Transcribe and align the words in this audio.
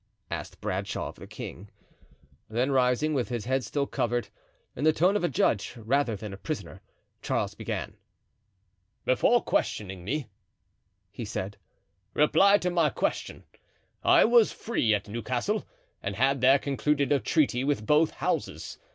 asked 0.31 0.59
Bradshaw 0.61 1.09
of 1.09 1.17
the 1.17 1.27
king. 1.27 1.69
Then 2.49 2.71
rising, 2.71 3.13
with 3.13 3.29
his 3.29 3.45
head 3.45 3.63
still 3.63 3.85
covered, 3.85 4.29
in 4.75 4.83
the 4.83 4.93
tone 4.93 5.15
of 5.15 5.23
a 5.23 5.29
judge 5.29 5.75
rather 5.77 6.15
than 6.15 6.33
a 6.33 6.37
prisoner, 6.37 6.81
Charles 7.21 7.53
began. 7.53 7.95
"Before 9.05 9.43
questioning 9.43 10.03
me," 10.03 10.27
he 11.11 11.23
said, 11.23 11.55
"reply 12.15 12.57
to 12.57 12.71
my 12.71 12.89
question. 12.89 13.43
I 14.03 14.25
was 14.25 14.51
free 14.51 14.95
at 14.95 15.07
Newcastle 15.07 15.67
and 16.01 16.15
had 16.15 16.41
there 16.41 16.57
concluded 16.57 17.11
a 17.11 17.19
treaty 17.19 17.63
with 17.63 17.85
both 17.85 18.09
houses. 18.09 18.79